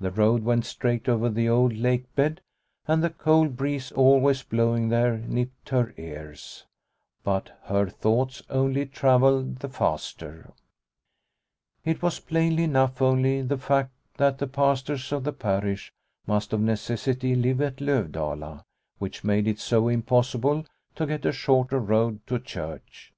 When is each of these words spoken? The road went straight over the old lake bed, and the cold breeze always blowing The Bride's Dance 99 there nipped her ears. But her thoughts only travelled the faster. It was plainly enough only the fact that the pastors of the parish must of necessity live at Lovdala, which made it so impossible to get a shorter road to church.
The 0.00 0.10
road 0.10 0.44
went 0.44 0.64
straight 0.64 1.10
over 1.10 1.28
the 1.28 1.46
old 1.46 1.74
lake 1.76 2.14
bed, 2.14 2.40
and 2.86 3.04
the 3.04 3.10
cold 3.10 3.54
breeze 3.54 3.92
always 3.92 4.42
blowing 4.42 4.88
The 4.88 4.96
Bride's 4.96 5.10
Dance 5.10 5.28
99 5.28 5.34
there 5.34 5.34
nipped 5.44 5.68
her 5.68 5.94
ears. 5.98 6.66
But 7.22 7.58
her 7.64 7.86
thoughts 7.90 8.42
only 8.48 8.86
travelled 8.86 9.56
the 9.56 9.68
faster. 9.68 10.54
It 11.84 12.00
was 12.00 12.18
plainly 12.18 12.62
enough 12.62 13.02
only 13.02 13.42
the 13.42 13.58
fact 13.58 13.92
that 14.16 14.38
the 14.38 14.46
pastors 14.46 15.12
of 15.12 15.24
the 15.24 15.34
parish 15.34 15.92
must 16.26 16.54
of 16.54 16.62
necessity 16.62 17.34
live 17.34 17.60
at 17.60 17.76
Lovdala, 17.82 18.62
which 18.96 19.22
made 19.22 19.46
it 19.46 19.58
so 19.58 19.88
impossible 19.88 20.64
to 20.94 21.04
get 21.06 21.26
a 21.26 21.32
shorter 21.32 21.78
road 21.78 22.26
to 22.28 22.38
church. 22.38 23.12